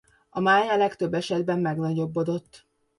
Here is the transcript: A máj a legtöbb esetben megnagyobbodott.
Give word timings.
A 0.29 0.39
máj 0.39 0.69
a 0.69 0.75
legtöbb 0.77 1.13
esetben 1.13 1.59
megnagyobbodott. 1.59 2.65